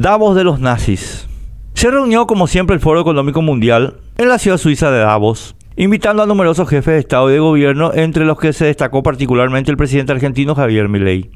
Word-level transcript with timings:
Davos 0.00 0.36
de 0.36 0.44
los 0.44 0.60
nazis. 0.60 1.26
Se 1.74 1.90
reunió 1.90 2.28
como 2.28 2.46
siempre 2.46 2.74
el 2.74 2.78
Foro 2.78 3.00
Económico 3.00 3.42
Mundial 3.42 3.96
en 4.16 4.28
la 4.28 4.38
ciudad 4.38 4.56
suiza 4.56 4.92
de 4.92 5.00
Davos, 5.00 5.56
invitando 5.74 6.22
a 6.22 6.26
numerosos 6.26 6.68
jefes 6.68 6.94
de 6.94 7.00
Estado 7.00 7.28
y 7.30 7.32
de 7.32 7.40
Gobierno, 7.40 7.90
entre 7.92 8.24
los 8.24 8.38
que 8.38 8.52
se 8.52 8.66
destacó 8.66 9.02
particularmente 9.02 9.72
el 9.72 9.76
presidente 9.76 10.12
argentino 10.12 10.54
Javier 10.54 10.88
Milei. 10.88 11.32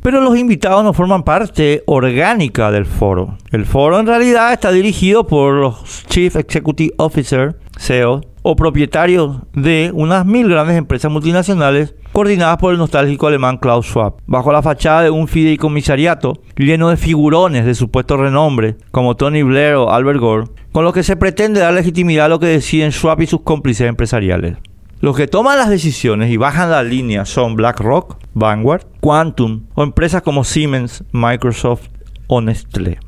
Pero 0.00 0.22
los 0.22 0.38
invitados 0.38 0.82
no 0.82 0.94
forman 0.94 1.24
parte 1.24 1.82
orgánica 1.84 2.70
del 2.70 2.86
foro. 2.86 3.36
El 3.50 3.66
foro 3.66 4.00
en 4.00 4.06
realidad 4.06 4.50
está 4.50 4.72
dirigido 4.72 5.26
por 5.26 5.52
los 5.52 6.06
Chief 6.08 6.36
Executive 6.36 6.94
Officer, 6.96 7.58
CEO, 7.78 8.22
o 8.40 8.56
propietarios 8.56 9.40
de 9.52 9.90
unas 9.92 10.24
mil 10.24 10.48
grandes 10.48 10.78
empresas 10.78 11.12
multinacionales 11.12 11.94
coordinadas 12.16 12.56
por 12.56 12.72
el 12.72 12.78
nostálgico 12.78 13.26
alemán 13.26 13.58
Klaus 13.58 13.88
Schwab, 13.88 14.14
bajo 14.26 14.50
la 14.50 14.62
fachada 14.62 15.02
de 15.02 15.10
un 15.10 15.28
fideicomisariato 15.28 16.32
lleno 16.56 16.88
de 16.88 16.96
figurones 16.96 17.66
de 17.66 17.74
supuesto 17.74 18.16
renombre, 18.16 18.78
como 18.90 19.16
Tony 19.16 19.42
Blair 19.42 19.74
o 19.74 19.92
Albert 19.92 20.18
Gore, 20.18 20.46
con 20.72 20.82
los 20.82 20.94
que 20.94 21.02
se 21.02 21.16
pretende 21.16 21.60
dar 21.60 21.74
legitimidad 21.74 22.24
a 22.24 22.28
lo 22.30 22.40
que 22.40 22.46
deciden 22.46 22.90
Schwab 22.90 23.20
y 23.20 23.26
sus 23.26 23.42
cómplices 23.42 23.86
empresariales. 23.86 24.56
Los 25.00 25.14
que 25.14 25.26
toman 25.26 25.58
las 25.58 25.68
decisiones 25.68 26.30
y 26.30 26.38
bajan 26.38 26.70
la 26.70 26.82
línea 26.82 27.26
son 27.26 27.54
BlackRock, 27.54 28.16
Vanguard, 28.32 28.86
Quantum 29.00 29.66
o 29.74 29.82
empresas 29.82 30.22
como 30.22 30.42
Siemens, 30.42 31.04
Microsoft 31.12 31.88
o 32.28 32.40
Nestlé. 32.40 32.98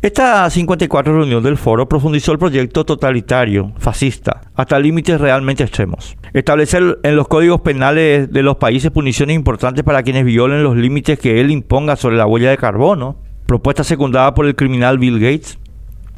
Esta 0.00 0.48
54 0.48 1.12
reunión 1.12 1.42
del 1.42 1.56
foro 1.56 1.88
profundizó 1.88 2.30
el 2.30 2.38
proyecto 2.38 2.84
totalitario, 2.84 3.72
fascista, 3.78 4.42
hasta 4.54 4.78
límites 4.78 5.20
realmente 5.20 5.64
extremos. 5.64 6.16
Establecer 6.32 7.00
en 7.02 7.16
los 7.16 7.26
códigos 7.26 7.62
penales 7.62 8.32
de 8.32 8.42
los 8.44 8.58
países 8.58 8.92
puniciones 8.92 9.34
importantes 9.34 9.82
para 9.82 10.04
quienes 10.04 10.24
violen 10.24 10.62
los 10.62 10.76
límites 10.76 11.18
que 11.18 11.40
él 11.40 11.50
imponga 11.50 11.96
sobre 11.96 12.16
la 12.16 12.26
huella 12.26 12.50
de 12.50 12.58
carbono, 12.58 13.16
propuesta 13.46 13.82
secundada 13.82 14.34
por 14.34 14.46
el 14.46 14.54
criminal 14.54 14.98
Bill 14.98 15.18
Gates, 15.18 15.58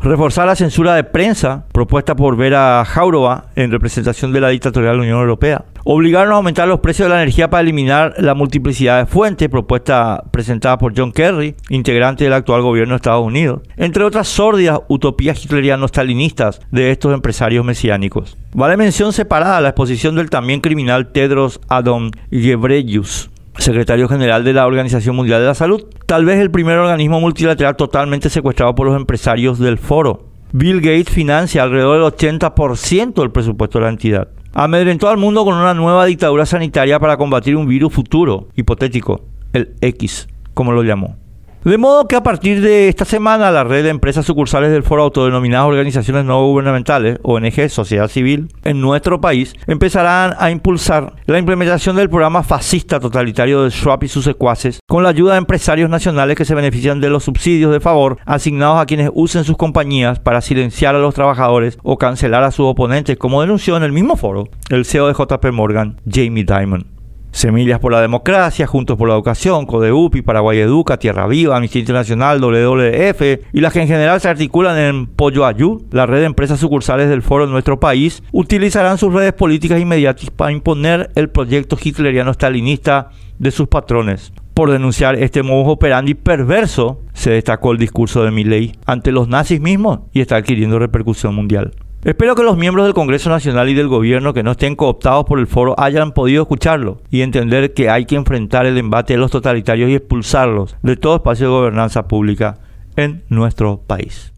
Reforzar 0.02 0.46
la 0.46 0.56
censura 0.56 0.94
de 0.94 1.04
prensa 1.04 1.66
propuesta 1.72 2.16
por 2.16 2.34
Vera 2.34 2.82
Jaurova 2.86 3.50
en 3.54 3.70
representación 3.70 4.32
de 4.32 4.40
la 4.40 4.48
dictatorial 4.48 4.98
Unión 4.98 5.20
Europea. 5.20 5.66
Obligarnos 5.84 6.32
a 6.32 6.36
aumentar 6.36 6.66
los 6.66 6.80
precios 6.80 7.06
de 7.06 7.14
la 7.14 7.22
energía 7.22 7.50
para 7.50 7.60
eliminar 7.60 8.14
la 8.16 8.32
multiplicidad 8.32 9.00
de 9.00 9.04
fuentes, 9.04 9.50
propuesta 9.50 10.24
presentada 10.30 10.78
por 10.78 10.94
John 10.96 11.12
Kerry, 11.12 11.54
integrante 11.68 12.24
del 12.24 12.32
actual 12.32 12.62
gobierno 12.62 12.94
de 12.94 12.96
Estados 12.96 13.26
Unidos. 13.26 13.60
Entre 13.76 14.02
otras 14.02 14.26
sórdidas 14.26 14.80
utopías 14.88 15.44
hitleriano-stalinistas 15.44 16.60
de 16.70 16.92
estos 16.92 17.12
empresarios 17.12 17.62
mesiánicos. 17.62 18.38
Vale 18.54 18.78
mención 18.78 19.12
separada 19.12 19.60
la 19.60 19.68
exposición 19.68 20.14
del 20.14 20.30
también 20.30 20.62
criminal 20.62 21.12
Tedros 21.12 21.60
Adon 21.68 22.10
Ghebreyesus 22.30 23.30
secretario 23.60 24.08
general 24.08 24.44
de 24.44 24.52
la 24.52 24.66
Organización 24.66 25.16
Mundial 25.16 25.40
de 25.40 25.46
la 25.46 25.54
Salud, 25.54 25.84
tal 26.06 26.24
vez 26.24 26.38
el 26.38 26.50
primer 26.50 26.78
organismo 26.78 27.20
multilateral 27.20 27.76
totalmente 27.76 28.30
secuestrado 28.30 28.74
por 28.74 28.86
los 28.86 28.96
empresarios 28.96 29.58
del 29.58 29.78
foro. 29.78 30.28
Bill 30.52 30.80
Gates 30.80 31.10
financia 31.10 31.62
alrededor 31.62 32.12
del 32.12 32.40
80% 32.40 33.14
del 33.14 33.30
presupuesto 33.30 33.78
de 33.78 33.84
la 33.84 33.90
entidad. 33.90 34.28
Amedrentó 34.52 35.08
al 35.08 35.18
mundo 35.18 35.44
con 35.44 35.54
una 35.54 35.74
nueva 35.74 36.06
dictadura 36.06 36.44
sanitaria 36.44 36.98
para 36.98 37.16
combatir 37.16 37.54
un 37.54 37.68
virus 37.68 37.92
futuro, 37.92 38.48
hipotético, 38.56 39.26
el 39.52 39.74
X, 39.80 40.26
como 40.54 40.72
lo 40.72 40.82
llamó. 40.82 41.19
De 41.62 41.76
modo 41.76 42.08
que 42.08 42.16
a 42.16 42.22
partir 42.22 42.62
de 42.62 42.88
esta 42.88 43.04
semana 43.04 43.50
la 43.50 43.64
red 43.64 43.84
de 43.84 43.90
empresas 43.90 44.24
sucursales 44.24 44.70
del 44.70 44.82
foro 44.82 45.02
autodenominadas 45.02 45.68
organizaciones 45.68 46.24
no 46.24 46.42
gubernamentales, 46.46 47.18
ONG, 47.22 47.68
sociedad 47.68 48.08
civil, 48.08 48.48
en 48.64 48.80
nuestro 48.80 49.20
país, 49.20 49.52
empezarán 49.66 50.34
a 50.38 50.50
impulsar 50.50 51.12
la 51.26 51.38
implementación 51.38 51.96
del 51.96 52.08
programa 52.08 52.42
fascista 52.44 52.98
totalitario 52.98 53.62
de 53.62 53.70
Schwab 53.70 54.02
y 54.04 54.08
sus 54.08 54.24
secuaces 54.24 54.80
con 54.88 55.02
la 55.02 55.10
ayuda 55.10 55.32
de 55.32 55.38
empresarios 55.38 55.90
nacionales 55.90 56.34
que 56.34 56.46
se 56.46 56.54
benefician 56.54 56.98
de 56.98 57.10
los 57.10 57.24
subsidios 57.24 57.72
de 57.72 57.80
favor 57.80 58.16
asignados 58.24 58.80
a 58.80 58.86
quienes 58.86 59.10
usen 59.12 59.44
sus 59.44 59.58
compañías 59.58 60.18
para 60.18 60.40
silenciar 60.40 60.94
a 60.94 60.98
los 60.98 61.14
trabajadores 61.14 61.76
o 61.82 61.98
cancelar 61.98 62.42
a 62.42 62.52
sus 62.52 62.68
oponentes, 62.68 63.18
como 63.18 63.42
denunció 63.42 63.76
en 63.76 63.82
el 63.82 63.92
mismo 63.92 64.16
foro 64.16 64.48
el 64.70 64.86
CEO 64.86 65.08
de 65.08 65.12
JP 65.12 65.52
Morgan, 65.52 66.00
Jamie 66.10 66.44
Dimon. 66.44 66.99
Semillas 67.32 67.78
por 67.78 67.92
la 67.92 68.00
Democracia, 68.00 68.66
Juntos 68.66 68.96
por 68.96 69.08
la 69.08 69.14
Educación, 69.14 69.66
CODEUPI, 69.66 70.22
Paraguay 70.22 70.58
Educa, 70.58 70.98
Tierra 70.98 71.26
Viva, 71.26 71.56
Amnistía 71.56 71.80
Internacional, 71.80 72.40
WWF 72.40 73.22
y 73.52 73.60
las 73.60 73.72
que 73.72 73.82
en 73.82 73.88
general 73.88 74.20
se 74.20 74.28
articulan 74.28 74.76
en 74.78 75.06
Pollo 75.06 75.46
Ayú, 75.46 75.86
la 75.90 76.06
red 76.06 76.20
de 76.20 76.26
empresas 76.26 76.60
sucursales 76.60 77.08
del 77.08 77.22
foro 77.22 77.44
en 77.44 77.50
nuestro 77.50 77.78
país, 77.78 78.22
utilizarán 78.32 78.98
sus 78.98 79.12
redes 79.12 79.32
políticas 79.32 79.80
inmediatas 79.80 80.30
para 80.30 80.52
imponer 80.52 81.10
el 81.14 81.30
proyecto 81.30 81.78
hitleriano 81.82 82.34
stalinista 82.34 83.10
de 83.38 83.50
sus 83.50 83.68
patrones. 83.68 84.32
Por 84.54 84.70
denunciar 84.70 85.14
este 85.16 85.42
modo 85.42 85.70
operandi 85.70 86.14
perverso, 86.14 87.00
se 87.14 87.30
destacó 87.30 87.72
el 87.72 87.78
discurso 87.78 88.22
de 88.24 88.30
Milley 88.30 88.72
ante 88.84 89.12
los 89.12 89.28
nazis 89.28 89.60
mismos 89.60 90.00
y 90.12 90.20
está 90.20 90.36
adquiriendo 90.36 90.78
repercusión 90.78 91.34
mundial. 91.34 91.72
Espero 92.02 92.34
que 92.34 92.42
los 92.42 92.56
miembros 92.56 92.86
del 92.86 92.94
Congreso 92.94 93.28
Nacional 93.28 93.68
y 93.68 93.74
del 93.74 93.88
Gobierno 93.88 94.32
que 94.32 94.42
no 94.42 94.52
estén 94.52 94.74
cooptados 94.74 95.26
por 95.26 95.38
el 95.38 95.46
foro 95.46 95.74
hayan 95.78 96.12
podido 96.12 96.42
escucharlo 96.42 97.02
y 97.10 97.20
entender 97.20 97.74
que 97.74 97.90
hay 97.90 98.06
que 98.06 98.16
enfrentar 98.16 98.64
el 98.64 98.78
embate 98.78 99.12
de 99.12 99.18
los 99.18 99.30
totalitarios 99.30 99.90
y 99.90 99.96
expulsarlos 99.96 100.76
de 100.82 100.96
todo 100.96 101.16
espacio 101.16 101.46
de 101.46 101.52
gobernanza 101.52 102.08
pública 102.08 102.58
en 102.96 103.22
nuestro 103.28 103.82
país. 103.86 104.32